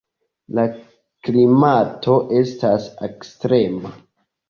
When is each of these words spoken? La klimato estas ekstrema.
La 0.59 0.63
klimato 1.27 2.19
estas 2.43 2.91
ekstrema. 3.13 3.97